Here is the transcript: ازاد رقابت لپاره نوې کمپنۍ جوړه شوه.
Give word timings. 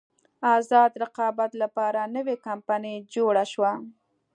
ازاد 0.57 0.91
رقابت 1.03 1.51
لپاره 1.61 2.01
نوې 2.15 2.35
کمپنۍ 2.47 2.95
جوړه 3.13 3.43
شوه. 3.53 3.71